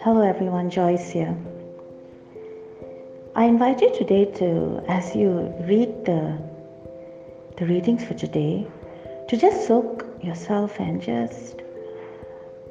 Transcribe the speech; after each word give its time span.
Hello 0.00 0.22
everyone, 0.22 0.70
Joyce 0.70 1.10
here. 1.10 1.36
I 3.36 3.44
invite 3.44 3.80
you 3.80 3.94
today 3.94 4.24
to, 4.24 4.82
as 4.88 5.14
you 5.14 5.54
read 5.68 6.04
the, 6.04 6.36
the 7.58 7.66
readings 7.66 8.02
for 8.02 8.14
today, 8.14 8.66
to 9.28 9.36
just 9.36 9.68
soak 9.68 10.04
yourself 10.20 10.80
and 10.80 11.00
just 11.00 11.62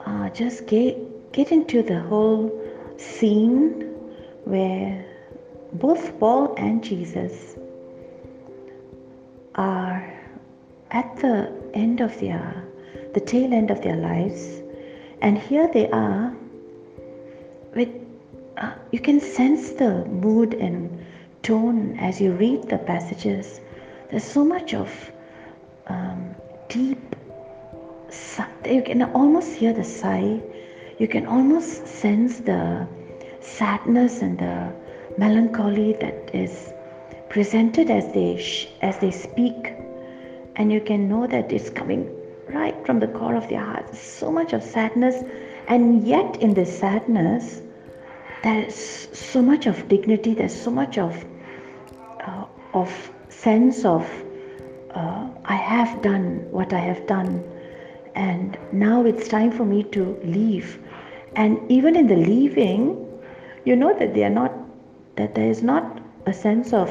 uh, 0.05 0.29
just 0.31 0.67
get, 0.67 1.31
get 1.31 1.53
into 1.53 1.81
the 1.81 2.01
whole 2.01 2.51
scene 2.97 3.83
where 4.43 5.05
both 5.71 6.19
Paul 6.19 6.53
and 6.57 6.83
Jesus 6.83 7.55
are 9.55 9.90
at 10.91 11.15
the 11.17 11.51
end 11.73 12.01
of 12.01 12.19
their 12.19 12.63
the 13.13 13.19
tail 13.19 13.53
end 13.53 13.71
of 13.71 13.81
their 13.81 13.95
lives 13.95 14.61
and 15.21 15.37
here 15.37 15.67
they 15.73 15.89
are 15.89 16.33
with 17.75 17.89
uh, 18.57 18.73
you 18.91 18.99
can 18.99 19.19
sense 19.19 19.71
the 19.71 20.05
mood 20.05 20.53
and 20.53 21.05
tone 21.41 21.97
as 21.99 22.21
you 22.21 22.33
read 22.33 22.67
the 22.69 22.77
passages. 22.77 23.59
There's 24.09 24.23
so 24.23 24.43
much 24.43 24.73
of 24.73 25.11
um, 25.87 26.35
deep. 26.69 26.99
You 28.65 28.81
can 28.83 29.01
almost 29.03 29.53
hear 29.53 29.73
the 29.73 29.83
sigh. 29.83 30.39
You 30.99 31.07
can 31.07 31.25
almost 31.25 31.87
sense 31.87 32.39
the 32.39 32.87
sadness 33.39 34.21
and 34.21 34.37
the 34.37 34.73
melancholy 35.17 35.93
that 35.93 36.29
is 36.33 36.73
presented 37.29 37.89
as 37.89 38.13
they 38.13 38.37
sh- 38.37 38.67
as 38.81 38.97
they 38.99 39.11
speak, 39.11 39.73
and 40.55 40.71
you 40.71 40.81
can 40.81 41.07
know 41.09 41.27
that 41.27 41.51
it's 41.51 41.69
coming 41.69 42.09
right 42.49 42.75
from 42.85 42.99
the 42.99 43.07
core 43.07 43.35
of 43.35 43.47
their 43.49 43.63
hearts. 43.63 43.99
So 43.99 44.31
much 44.31 44.53
of 44.53 44.63
sadness 44.63 45.23
and 45.67 46.05
yet, 46.05 46.41
in 46.41 46.53
this 46.53 46.79
sadness, 46.79 47.61
there's 48.43 48.75
so 49.17 49.41
much 49.41 49.67
of 49.67 49.87
dignity, 49.87 50.33
there's 50.33 50.59
so 50.59 50.71
much 50.71 50.97
of, 50.97 51.25
uh, 52.19 52.45
of 52.73 53.11
sense 53.29 53.85
of, 53.85 54.03
uh, 54.93 55.29
I 55.45 55.55
have 55.55 56.01
done 56.01 56.47
what 56.51 56.73
I 56.73 56.79
have 56.79 57.07
done, 57.07 57.43
and 58.15 58.57
now 58.73 59.05
it's 59.05 59.27
time 59.27 59.51
for 59.51 59.63
me 59.63 59.83
to 59.95 60.19
leave. 60.23 60.79
And 61.35 61.59
even 61.71 61.95
in 61.95 62.07
the 62.07 62.17
leaving, 62.17 63.07
you 63.63 63.75
know 63.75 63.97
that 63.97 64.13
they 64.13 64.23
are 64.23 64.35
not, 64.41 64.51
that 65.15 65.35
there 65.35 65.49
is 65.49 65.63
not 65.63 66.01
a 66.25 66.33
sense 66.33 66.73
of, 66.73 66.89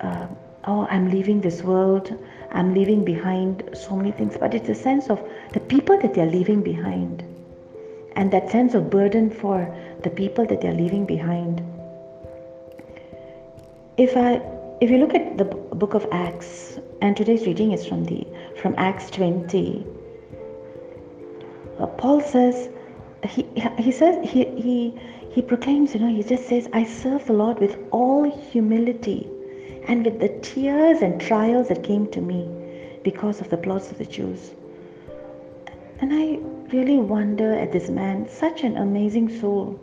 uh, 0.00 0.26
oh, 0.66 0.86
I'm 0.90 1.10
leaving 1.10 1.40
this 1.40 1.62
world, 1.62 2.16
I'm 2.52 2.74
leaving 2.74 3.04
behind 3.04 3.68
so 3.74 3.96
many 3.96 4.12
things, 4.12 4.36
but 4.38 4.54
it's 4.54 4.68
a 4.68 4.74
sense 4.74 5.10
of 5.10 5.22
the 5.52 5.60
people 5.60 5.98
that 6.00 6.14
they're 6.14 6.30
leaving 6.30 6.62
behind. 6.62 7.22
And 8.16 8.32
that 8.32 8.50
sense 8.50 8.74
of 8.74 8.90
burden 8.90 9.28
for 9.28 9.74
the 10.02 10.10
people 10.10 10.46
that 10.46 10.60
they're 10.60 10.74
leaving 10.74 11.04
behind. 11.04 11.62
If 13.96 14.16
I 14.16 14.40
if 14.80 14.90
you 14.90 14.98
look 14.98 15.14
at 15.14 15.38
the 15.38 15.44
book 15.44 15.94
of 15.94 16.06
Acts, 16.12 16.78
and 17.00 17.16
today's 17.16 17.46
reading 17.46 17.72
is 17.72 17.86
from 17.86 18.04
the 18.04 18.26
from 18.60 18.74
Acts 18.76 19.10
20, 19.10 19.84
uh, 21.78 21.86
Paul 21.86 22.20
says 22.20 22.68
he 23.28 23.46
he 23.78 23.90
says 23.90 24.16
he 24.28 24.44
he 24.44 24.94
he 25.32 25.42
proclaims, 25.42 25.94
you 25.94 26.00
know, 26.00 26.14
he 26.14 26.22
just 26.22 26.46
says, 26.46 26.68
I 26.72 26.84
serve 26.84 27.26
the 27.26 27.32
Lord 27.32 27.58
with 27.58 27.76
all 27.90 28.22
humility 28.22 29.28
and 29.86 30.04
with 30.04 30.18
the 30.20 30.28
tears 30.40 31.02
and 31.02 31.20
trials 31.20 31.68
that 31.68 31.82
came 31.82 32.06
to 32.10 32.20
me 32.20 32.48
because 33.02 33.40
of 33.40 33.50
the 33.50 33.56
plots 33.56 33.90
of 33.90 33.98
the 33.98 34.06
Jews. 34.06 34.52
And 36.00 36.12
I 36.12 36.38
really 36.74 36.96
wonder 36.96 37.54
at 37.54 37.72
this 37.72 37.88
man, 37.88 38.28
such 38.28 38.64
an 38.64 38.76
amazing 38.76 39.40
soul, 39.40 39.78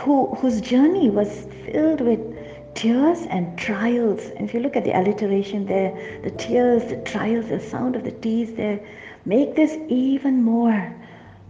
who, 0.00 0.34
whose 0.36 0.60
journey 0.60 1.10
was 1.10 1.46
filled 1.66 2.00
with 2.00 2.20
tears 2.74 3.22
and 3.28 3.58
trials. 3.58 4.24
And 4.36 4.48
if 4.48 4.54
you 4.54 4.60
look 4.60 4.76
at 4.76 4.84
the 4.84 4.98
alliteration 4.98 5.66
there, 5.66 6.20
the 6.22 6.30
tears, 6.30 6.84
the 6.84 7.02
trials, 7.02 7.48
the 7.48 7.60
sound 7.60 7.96
of 7.96 8.04
the 8.04 8.12
T's 8.12 8.54
there, 8.54 8.80
make 9.24 9.54
this 9.54 9.76
even 9.88 10.42
more 10.42 10.94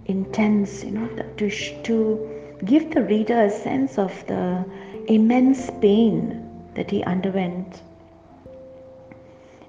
intense, 0.06 0.82
you 0.82 0.90
know, 0.90 1.08
to, 1.36 1.82
to 1.82 2.58
give 2.64 2.92
the 2.92 3.02
reader 3.02 3.44
a 3.44 3.50
sense 3.50 3.98
of 3.98 4.26
the 4.26 4.64
immense 5.06 5.70
pain 5.80 6.41
that 6.74 6.90
he 6.90 7.02
underwent. 7.04 7.82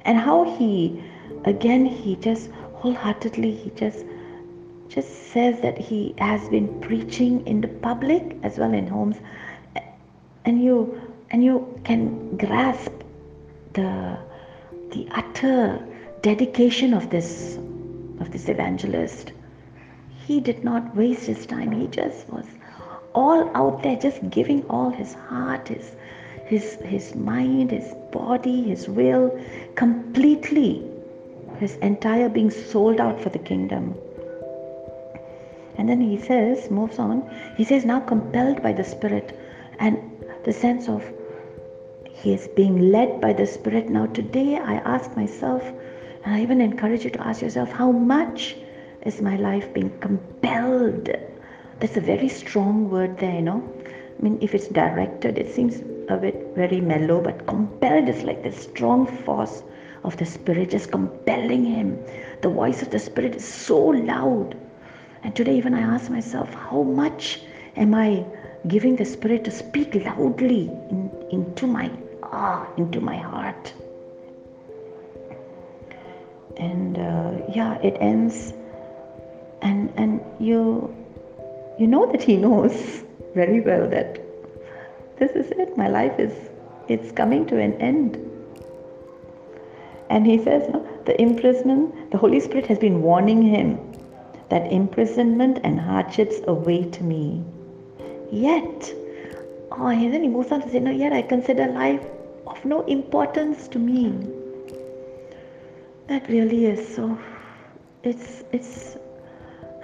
And 0.06 0.18
how 0.18 0.58
he, 0.58 1.02
again, 1.46 1.86
he 1.86 2.16
just 2.18 2.50
wholeheartedly 2.84 3.52
he 3.56 3.70
just 3.72 4.06
just 4.90 5.32
says 5.32 5.62
that 5.62 5.78
he 5.78 6.14
has 6.18 6.48
been 6.50 6.68
preaching 6.82 7.46
in 7.48 7.62
the 7.62 7.68
public 7.68 8.38
as 8.44 8.58
well 8.58 8.74
in 8.74 8.88
homes. 8.88 9.18
And 10.46 10.62
you 10.64 11.02
and 11.32 11.44
you 11.44 11.80
can 11.84 12.38
grasp 12.38 12.92
the 13.74 14.18
the 14.92 15.08
utter 15.12 15.80
dedication 16.22 16.94
of 16.94 17.10
this 17.10 17.58
of 18.20 18.32
this 18.32 18.50
evangelist. 18.50 19.32
He 20.26 20.40
did 20.40 20.64
not 20.64 20.96
waste 20.96 21.26
his 21.26 21.46
time. 21.46 21.72
He 21.72 21.88
just 21.88 22.30
was 22.30 22.46
all 23.16 23.50
out 23.56 23.82
there 23.84 23.96
just 23.96 24.30
giving 24.30 24.64
all 24.70 24.90
his 24.90 25.14
heart 25.14 25.68
his 25.70 25.92
his 26.54 26.68
his 26.96 27.06
mind 27.16 27.72
his 27.78 27.94
body 28.18 28.58
his 28.72 28.88
will 28.98 29.26
completely 29.84 30.72
his 31.60 31.76
entire 31.78 32.30
being 32.30 32.52
sold 32.52 33.00
out 33.00 33.20
for 33.22 33.30
the 33.30 33.40
kingdom. 33.40 33.96
And 35.78 35.90
then 35.90 36.02
he 36.02 36.18
says, 36.20 36.70
moves 36.70 37.00
on, 37.00 37.28
he 37.58 37.64
says, 37.64 37.86
now 37.86 38.00
compelled 38.00 38.62
by 38.62 38.74
the 38.74 38.84
Spirit, 38.84 39.38
and 39.80 39.98
the 40.46 40.54
sense 40.54 40.88
of 40.88 41.04
he 42.12 42.34
is 42.34 42.48
being 42.56 42.92
led 42.92 43.20
by 43.22 43.34
the 43.34 43.46
Spirit. 43.46 43.90
Now, 43.90 44.06
today 44.06 44.58
I 44.58 44.76
ask 44.96 45.16
myself, 45.16 45.64
and 46.24 46.36
I 46.36 46.42
even 46.42 46.62
encourage 46.62 47.04
you 47.06 47.10
to 47.12 47.28
ask 47.28 47.42
yourself, 47.42 47.72
how 47.72 47.92
much 47.92 48.56
is 49.02 49.22
my 49.22 49.36
life 49.38 49.74
being 49.74 49.92
compelled? 50.00 51.10
That's 51.80 51.98
a 51.98 52.02
very 52.02 52.30
strong 52.30 52.90
word 52.90 53.18
there, 53.18 53.36
you 53.36 53.42
know. 53.42 53.64
Mean, 54.24 54.38
if 54.40 54.56
it's 54.56 54.70
directed, 54.70 55.38
it 55.38 55.54
seems 55.54 55.82
a 56.08 56.16
bit 56.16 56.54
very 56.56 56.80
mellow, 56.80 57.20
but 57.20 57.46
compelled 57.46 58.08
is 58.08 58.24
like 58.24 58.42
the 58.42 58.54
strong 58.54 59.06
force 59.06 59.64
of 60.06 60.16
the 60.16 60.26
Spirit 60.26 60.70
just 60.70 60.92
compelling 60.92 61.66
him. 61.66 62.00
The 62.42 62.48
voice 62.48 62.82
of 62.82 62.90
the 62.90 63.00
Spirit 63.00 63.36
is 63.36 63.46
so 63.46 63.78
loud. 63.78 64.56
And 65.24 65.36
today, 65.36 65.58
even 65.58 65.74
I 65.74 65.82
ask 65.82 66.10
myself, 66.10 66.54
how 66.54 66.84
much 66.84 67.42
am 67.76 67.94
I 67.94 68.26
giving 68.66 68.96
the 68.96 69.04
Spirit 69.04 69.44
to 69.44 69.52
speak 69.52 69.94
loudly 69.94 70.70
in, 70.90 71.12
into 71.30 71.68
my 71.68 71.92
ah, 72.24 72.66
into 72.78 73.02
my 73.02 73.18
heart? 73.18 73.74
And 76.56 76.98
uh, 76.98 77.32
yeah, 77.54 77.74
it 77.80 77.98
ends, 78.00 78.54
and 79.62 79.92
and 79.98 80.22
you 80.40 80.96
you 81.78 81.88
know 81.88 82.10
that 82.10 82.24
He 82.24 82.38
knows 82.38 83.04
very 83.34 83.62
well 83.62 83.90
that 83.90 84.22
this 85.18 85.32
is 85.32 85.52
it. 85.52 85.78
My 85.78 85.88
life 85.88 86.20
is 86.20 86.34
it's 86.88 87.12
coming 87.12 87.46
to 87.48 87.60
an 87.60 87.74
end. 87.82 88.18
And 90.10 90.28
he 90.28 90.44
says, 90.44 90.70
no, 90.70 90.86
the 91.06 91.20
imprisonment, 91.20 92.12
the 92.12 92.18
Holy 92.18 92.40
Spirit 92.40 92.68
has 92.68 92.78
been 92.78 93.02
warning 93.02 93.42
him 93.42 93.80
that 94.50 94.72
imprisonment 94.72 95.60
and 95.64 95.80
hardships 95.80 96.36
await 96.48 97.02
me. 97.02 97.44
Yet, 98.32 98.94
oh, 99.72 99.88
and 99.88 100.14
then 100.14 100.24
he 100.24 100.30
moves 100.30 100.52
on 100.52 100.62
to 100.62 100.70
say, 100.70 100.80
no, 100.80 100.92
yet 100.92 101.14
I 101.14 101.22
consider 101.22 101.68
life 101.68 102.06
of 102.46 102.64
no 102.66 102.82
importance 102.86 103.68
to 103.70 103.80
me. 103.80 104.14
That 106.08 106.28
really 106.30 106.66
is 106.66 106.96
so. 106.96 107.18
It's, 108.04 108.44
it's, 108.52 108.98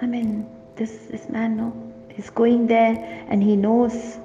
I 0.02 0.06
mean, 0.06 0.46
this, 0.76 1.06
this 1.10 1.28
man, 1.30 1.56
no, 1.56 1.89
he's 2.20 2.30
going 2.30 2.66
there 2.66 2.92
and 3.28 3.42
he 3.42 3.56
knows 3.56 4.18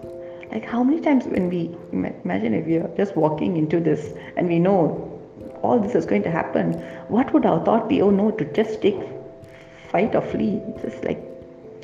like 0.51 0.65
how 0.65 0.83
many 0.83 0.99
times 1.01 1.25
when 1.25 1.49
we 1.49 1.75
imagine 1.93 2.53
if 2.53 2.65
we 2.65 2.75
are 2.75 2.89
just 2.97 3.15
walking 3.15 3.55
into 3.55 3.79
this 3.79 4.13
and 4.35 4.49
we 4.49 4.59
know 4.59 5.11
all 5.61 5.79
this 5.79 5.95
is 5.95 6.05
going 6.05 6.21
to 6.23 6.29
happen, 6.29 6.73
what 7.07 7.33
would 7.33 7.45
our 7.45 7.63
thought 7.63 7.87
be? 7.87 8.01
Oh 8.01 8.09
no, 8.09 8.31
to 8.31 8.45
just 8.53 8.81
take 8.81 8.99
fight 9.89 10.13
or 10.13 10.21
flee. 10.21 10.61
Just 10.81 11.03
like 11.05 11.23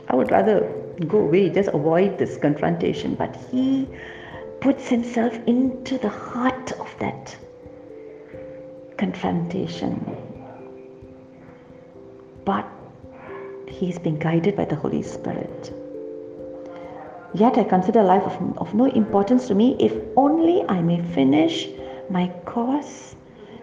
I 0.09 0.15
would 0.15 0.31
rather 0.31 0.59
go 1.07 1.19
away, 1.19 1.49
just 1.49 1.69
avoid 1.69 2.17
this 2.17 2.37
confrontation. 2.37 3.15
But 3.15 3.35
he 3.49 3.87
puts 4.59 4.87
himself 4.89 5.33
into 5.47 5.97
the 5.97 6.09
heart 6.09 6.73
of 6.73 6.93
that 6.99 7.35
confrontation. 8.97 9.95
But 12.45 12.67
he's 13.67 13.97
being 13.97 14.19
guided 14.19 14.57
by 14.57 14.65
the 14.65 14.75
Holy 14.75 15.01
Spirit. 15.01 15.80
Yet 17.33 17.57
I 17.57 17.63
consider 17.63 18.03
life 18.03 18.23
of, 18.23 18.57
of 18.57 18.73
no 18.73 18.85
importance 18.85 19.47
to 19.47 19.55
me 19.55 19.77
if 19.79 19.93
only 20.17 20.63
I 20.67 20.81
may 20.81 21.01
finish 21.13 21.67
my 22.09 22.27
course 22.45 23.15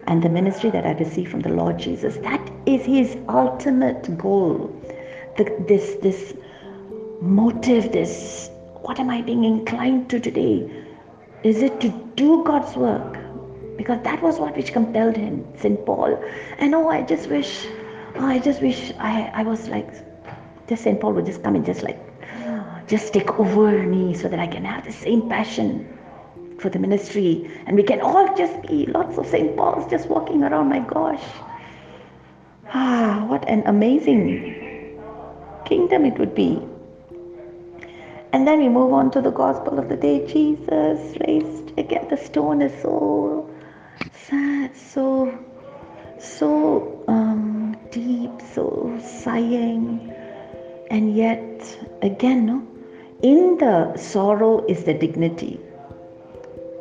and 0.07 0.23
the 0.23 0.29
ministry 0.29 0.71
that 0.71 0.87
I 0.87 0.93
received 0.93 1.31
from 1.31 1.41
the 1.41 1.51
Lord 1.51 1.79
Jesus. 1.79 2.17
That 2.19 2.51
is 2.65 2.85
his 2.85 3.17
ultimate 3.29 4.17
goal. 4.17 4.75
The, 5.37 5.45
this, 5.69 5.97
this 6.03 6.35
motive, 7.21 7.93
this 7.93 8.51
what 8.81 8.99
am 8.99 9.11
I 9.11 9.21
being 9.21 9.45
inclined 9.45 10.09
to 10.11 10.19
today? 10.19 10.71
Is 11.45 11.61
it 11.63 11.79
to 11.83 11.91
do 12.17 12.43
God's 12.45 12.75
work? 12.75 13.19
Because 13.77 14.03
that 14.03 14.23
was 14.23 14.39
what 14.39 14.57
which 14.57 14.73
compelled 14.73 15.17
him, 15.17 15.47
St. 15.59 15.85
Paul. 15.85 16.19
And 16.59 16.75
oh, 16.75 16.89
I 16.89 17.03
just 17.03 17.29
wish, 17.29 17.67
oh, 18.17 18.25
I 18.25 18.39
just 18.39 18.63
wish 18.63 18.93
I, 18.99 19.31
I 19.35 19.43
was 19.43 19.69
like, 19.69 19.89
just 20.69 20.85
St. 20.85 20.99
Paul 20.99 21.13
would 21.13 21.27
just 21.27 21.43
come 21.43 21.55
and 21.55 21.67
just 21.67 21.83
like, 21.83 22.01
just 22.89 23.13
take 23.13 23.39
over 23.39 23.71
me 23.83 24.15
so 24.15 24.29
that 24.29 24.41
I 24.41 24.47
can 24.47 24.65
have 24.65 24.85
the 24.85 24.93
same 24.93 25.29
passion 25.29 25.99
for 26.59 26.71
the 26.71 26.79
ministry. 26.79 27.51
And 27.67 27.77
we 27.77 27.83
can 27.83 28.01
all 28.01 28.35
just 28.35 28.63
be 28.63 28.87
lots 28.87 29.19
of 29.19 29.27
St. 29.27 29.57
Pauls 29.57 29.89
just 29.91 30.09
walking 30.09 30.43
around. 30.43 30.69
My 30.71 30.81
gosh. 30.81 31.23
Ah, 32.73 33.25
what 33.29 33.49
an 33.49 33.63
amazing 33.67 34.99
kingdom 35.65 36.05
it 36.05 36.19
would 36.19 36.35
be. 36.35 36.61
And 38.33 38.47
then 38.47 38.59
we 38.59 38.69
move 38.69 38.93
on 38.93 39.11
to 39.13 39.23
the 39.23 39.31
gospel 39.31 39.79
of 39.79 39.89
the 39.89 39.97
day. 39.97 40.27
Jesus 40.27 41.17
raised 41.27 41.79
again. 41.79 42.09
The 42.09 42.17
stone 42.17 42.61
is 42.61 42.73
so 42.83 43.49
sad, 44.13 44.77
so 44.77 45.39
so 46.19 47.05
um, 47.09 47.77
deep, 47.91 48.31
so 48.53 49.01
sighing, 49.03 50.13
and 50.91 51.17
yet 51.17 51.79
again, 52.03 52.47
no, 52.47 52.67
in 53.23 53.59
the 53.59 53.97
sorrow 53.97 54.65
is 54.67 54.85
the 54.85 54.95
dignity. 54.95 55.61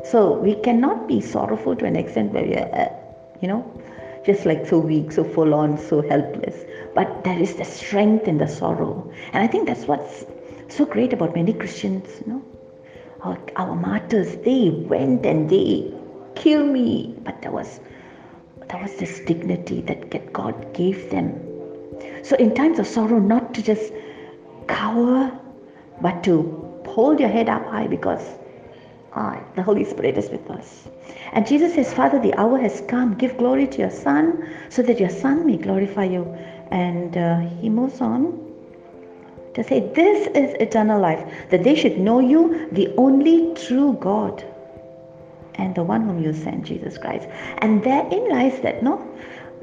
So 0.03 0.33
we 0.33 0.55
cannot 0.55 1.07
be 1.07 1.19
sorrowful 1.19 1.75
to 1.75 1.85
an 1.85 1.95
extent 1.95 2.31
where 2.31 2.45
we 2.45 2.55
are, 2.55 2.73
uh, 2.73 2.89
you 3.41 3.47
know, 3.47 3.65
just 4.25 4.45
like 4.45 4.65
so 4.67 4.79
weak, 4.79 5.11
so 5.11 5.23
full 5.23 5.53
on, 5.53 5.77
so 5.77 6.01
helpless. 6.01 6.65
But 6.93 7.23
there 7.23 7.39
is 7.39 7.55
the 7.55 7.65
strength 7.65 8.27
in 8.27 8.37
the 8.37 8.47
sorrow, 8.47 9.11
and 9.33 9.43
I 9.43 9.47
think 9.47 9.67
that's 9.67 9.85
what's 9.85 10.25
so 10.69 10.85
great 10.85 11.13
about 11.13 11.35
many 11.35 11.53
Christians, 11.53 12.09
you 12.25 12.33
know. 12.33 12.43
Our, 13.21 13.37
our 13.55 13.75
martyrs, 13.75 14.37
they 14.37 14.69
went 14.69 15.25
and 15.25 15.49
they 15.49 15.91
killed 16.35 16.69
me, 16.69 17.15
but 17.23 17.41
there 17.41 17.51
was 17.51 17.79
there 18.69 18.81
was 18.81 18.95
this 18.97 19.19
dignity 19.21 19.81
that 19.81 20.33
God 20.33 20.73
gave 20.73 21.09
them. 21.09 21.39
So 22.23 22.35
in 22.35 22.53
times 22.53 22.79
of 22.79 22.87
sorrow, 22.87 23.17
not 23.17 23.53
to 23.53 23.63
just 23.63 23.93
cower, 24.67 25.31
but 26.01 26.23
to 26.23 26.81
hold 26.87 27.19
your 27.19 27.29
head 27.29 27.49
up 27.49 27.65
high 27.67 27.87
because 27.87 28.37
ah, 29.13 29.41
the 29.55 29.63
Holy 29.63 29.83
Spirit 29.83 30.17
is 30.17 30.29
with 30.29 30.49
us. 30.49 30.87
And 31.33 31.45
Jesus 31.45 31.73
says, 31.73 31.93
Father, 31.93 32.19
the 32.19 32.33
hour 32.35 32.57
has 32.59 32.81
come. 32.87 33.15
Give 33.15 33.37
glory 33.37 33.67
to 33.67 33.77
your 33.79 33.91
Son 33.91 34.47
so 34.69 34.81
that 34.83 34.99
your 34.99 35.09
Son 35.09 35.45
may 35.45 35.57
glorify 35.57 36.05
you. 36.05 36.23
And 36.71 37.17
uh, 37.17 37.39
he 37.61 37.69
moves 37.69 38.01
on 38.01 38.47
to 39.53 39.63
say, 39.63 39.91
This 39.93 40.27
is 40.27 40.53
eternal 40.59 41.01
life, 41.01 41.49
that 41.49 41.63
they 41.63 41.75
should 41.75 41.97
know 41.97 42.19
you, 42.19 42.69
the 42.71 42.93
only 42.97 43.53
true 43.55 43.97
God, 43.99 44.43
and 45.55 45.73
the 45.73 45.83
one 45.83 46.03
whom 46.03 46.21
you 46.23 46.33
sent, 46.33 46.63
Jesus 46.65 46.97
Christ. 46.97 47.27
And 47.59 47.83
therein 47.83 48.29
lies 48.29 48.59
that, 48.61 48.83
no? 48.83 49.03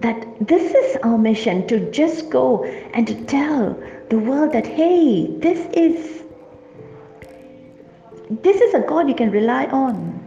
That 0.00 0.46
this 0.46 0.74
is 0.74 0.96
our 1.02 1.16
mission 1.16 1.66
to 1.68 1.90
just 1.90 2.30
go 2.30 2.64
and 2.64 3.06
to 3.06 3.14
tell 3.24 3.80
the 4.10 4.18
world 4.18 4.52
that, 4.52 4.66
hey, 4.66 5.26
this 5.38 5.66
is 5.72 6.24
this 8.30 8.60
is 8.60 8.74
a 8.74 8.80
God 8.80 9.08
you 9.08 9.14
can 9.14 9.30
rely 9.30 9.66
on. 9.66 10.20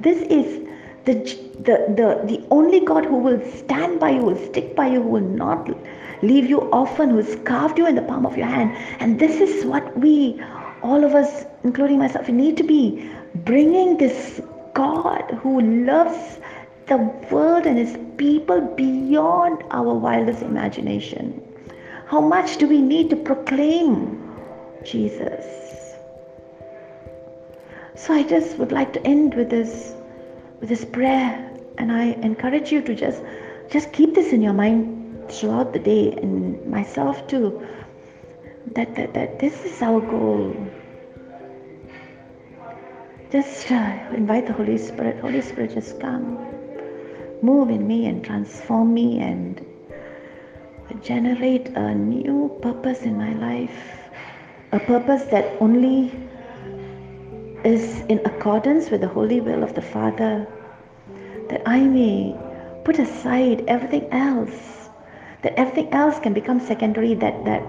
This 0.00 0.22
is 0.22 0.66
the, 1.04 1.14
the, 1.14 1.94
the, 1.96 2.36
the 2.36 2.46
only 2.50 2.80
God 2.80 3.04
who 3.04 3.16
will 3.16 3.40
stand 3.50 3.98
by 3.98 4.10
you, 4.10 4.22
will 4.22 4.36
stick 4.36 4.76
by 4.76 4.88
you, 4.88 5.02
who 5.02 5.08
will 5.08 5.20
not 5.20 5.68
leave 6.22 6.48
you 6.48 6.58
orphan, 6.58 7.10
who's 7.10 7.36
carved 7.44 7.78
you 7.78 7.86
in 7.86 7.94
the 7.94 8.02
palm 8.02 8.24
of 8.24 8.36
your 8.36 8.46
hand. 8.46 8.76
And 9.00 9.18
this 9.18 9.40
is 9.40 9.64
what 9.64 9.96
we, 9.98 10.40
all 10.82 11.04
of 11.04 11.14
us, 11.14 11.44
including 11.64 11.98
myself, 11.98 12.28
we 12.28 12.34
need 12.34 12.56
to 12.58 12.62
be 12.62 13.10
bringing 13.34 13.96
this 13.96 14.40
God 14.74 15.22
who 15.42 15.60
loves 15.60 16.38
the 16.88 16.96
world 17.30 17.66
and 17.66 17.78
its 17.78 17.96
people 18.16 18.60
beyond 18.60 19.62
our 19.70 19.94
wildest 19.94 20.42
imagination. 20.42 21.42
How 22.06 22.20
much 22.20 22.56
do 22.56 22.66
we 22.66 22.80
need 22.80 23.10
to 23.10 23.16
proclaim 23.16 24.34
Jesus? 24.84 25.44
So 27.94 28.14
I 28.14 28.22
just 28.22 28.58
would 28.58 28.72
like 28.72 28.92
to 28.94 29.06
end 29.06 29.34
with 29.34 29.50
this 29.50 29.94
with 30.60 30.68
this 30.68 30.84
prayer 30.84 31.50
and 31.78 31.92
I 31.92 32.04
encourage 32.28 32.72
you 32.72 32.80
to 32.82 32.94
just 32.94 33.22
just 33.70 33.92
keep 33.92 34.14
this 34.14 34.32
in 34.32 34.42
your 34.42 34.52
mind 34.52 35.30
throughout 35.30 35.72
the 35.72 35.78
day 35.78 36.12
and 36.12 36.64
myself 36.66 37.26
too 37.28 37.66
that, 38.74 38.94
that, 38.96 39.14
that 39.14 39.38
this 39.38 39.64
is 39.64 39.82
our 39.82 40.00
goal 40.00 40.56
just 43.30 43.70
uh, 43.70 43.98
invite 44.14 44.46
the 44.46 44.52
holy 44.52 44.78
spirit 44.78 45.20
holy 45.20 45.42
spirit 45.42 45.74
just 45.74 46.00
come 46.00 46.38
move 47.42 47.70
in 47.70 47.86
me 47.86 48.06
and 48.06 48.24
transform 48.24 48.94
me 48.94 49.20
and 49.20 49.64
generate 51.02 51.68
a 51.68 51.94
new 51.94 52.56
purpose 52.62 53.02
in 53.02 53.16
my 53.16 53.32
life. 53.34 54.10
A 54.72 54.80
purpose 54.80 55.24
that 55.24 55.60
only 55.60 56.12
is 57.64 58.00
in 58.08 58.20
accordance 58.24 58.90
with 58.90 59.00
the 59.00 59.08
holy 59.08 59.40
will 59.40 59.62
of 59.62 59.74
the 59.74 59.82
father. 59.82 60.46
That 61.48 61.62
i 61.66 61.80
may 61.80 62.36
put 62.84 62.98
aside 62.98 63.64
everything 63.68 64.08
else. 64.12 64.88
That 65.42 65.54
everything 65.58 65.92
else 65.92 66.18
can 66.18 66.32
become 66.32 66.60
secondary. 66.60 67.14
That 67.14 67.44
that 67.44 67.62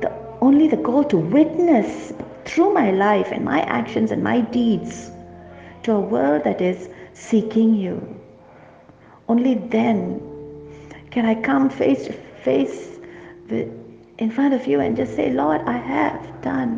the 0.00 0.12
only 0.40 0.68
the 0.68 0.76
goal 0.76 1.04
to 1.04 1.16
witness 1.16 2.12
through 2.44 2.72
my 2.72 2.90
life 2.90 3.32
and 3.32 3.44
my 3.44 3.60
actions 3.62 4.10
and 4.10 4.22
my 4.22 4.40
deeds 4.40 5.10
to 5.82 5.92
a 5.92 6.00
world 6.00 6.44
that 6.44 6.60
is 6.60 6.88
seeking 7.12 7.74
you 7.74 8.18
only 9.28 9.54
then 9.54 10.20
can 11.10 11.26
i 11.26 11.34
come 11.34 11.68
face 11.68 12.06
to 12.06 12.12
face 12.44 12.98
in 14.18 14.30
front 14.30 14.54
of 14.54 14.66
you 14.66 14.80
and 14.80 14.96
just 14.96 15.14
say 15.14 15.30
lord 15.30 15.60
i 15.62 15.76
have 15.76 16.42
done 16.42 16.72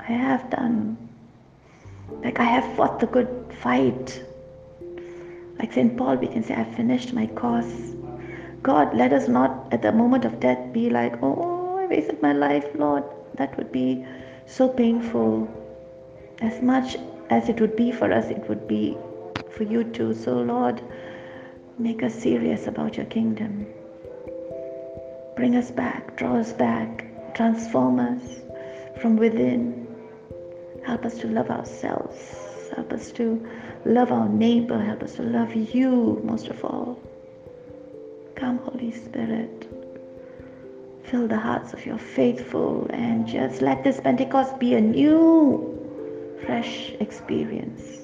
i 0.00 0.12
have 0.12 0.48
done 0.50 0.96
like 2.22 2.38
i 2.40 2.44
have 2.44 2.76
fought 2.76 3.00
the 3.00 3.06
good 3.06 3.28
fight 3.62 4.22
like 5.58 5.72
st 5.72 5.96
paul 5.96 6.16
we 6.16 6.26
can 6.26 6.42
say 6.42 6.54
i've 6.54 6.74
finished 6.74 7.12
my 7.12 7.26
course 7.28 7.94
God, 8.64 8.94
let 8.94 9.12
us 9.12 9.28
not 9.28 9.68
at 9.72 9.82
the 9.82 9.92
moment 9.92 10.24
of 10.24 10.40
death 10.40 10.72
be 10.72 10.88
like, 10.88 11.22
oh, 11.22 11.76
I 11.76 11.86
wasted 11.86 12.22
my 12.22 12.32
life, 12.32 12.64
Lord. 12.74 13.04
That 13.34 13.54
would 13.58 13.70
be 13.70 14.06
so 14.46 14.68
painful. 14.68 15.46
As 16.40 16.62
much 16.62 16.96
as 17.28 17.50
it 17.50 17.60
would 17.60 17.76
be 17.76 17.92
for 17.92 18.10
us, 18.10 18.30
it 18.30 18.48
would 18.48 18.66
be 18.66 18.96
for 19.56 19.64
you 19.64 19.84
too. 19.84 20.14
So, 20.14 20.40
Lord, 20.40 20.82
make 21.78 22.02
us 22.02 22.14
serious 22.14 22.66
about 22.66 22.96
your 22.96 23.06
kingdom. 23.06 23.66
Bring 25.36 25.56
us 25.56 25.70
back, 25.70 26.16
draw 26.16 26.36
us 26.36 26.52
back, 26.52 27.34
transform 27.34 27.98
us 27.98 28.40
from 29.00 29.16
within. 29.16 29.86
Help 30.84 31.04
us 31.04 31.18
to 31.18 31.26
love 31.26 31.50
ourselves. 31.50 32.16
Help 32.74 32.92
us 32.92 33.10
to 33.12 33.46
love 33.84 34.12
our 34.12 34.28
neighbor. 34.28 34.78
Help 34.78 35.02
us 35.02 35.14
to 35.16 35.22
love 35.22 35.54
you 35.54 36.20
most 36.24 36.48
of 36.48 36.64
all. 36.64 36.98
Come, 38.34 38.58
Holy 38.58 38.92
Spirit. 38.92 39.68
Fill 41.04 41.28
the 41.28 41.38
hearts 41.38 41.72
of 41.72 41.84
your 41.84 41.98
faithful 41.98 42.86
and 42.90 43.26
just 43.26 43.62
let 43.62 43.84
this 43.84 44.00
Pentecost 44.00 44.58
be 44.58 44.74
a 44.74 44.80
new, 44.80 46.38
fresh 46.44 46.90
experience. 47.00 48.03